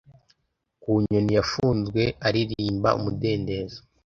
[0.81, 3.79] ku nyoni yafunzwe aririmba umudendezo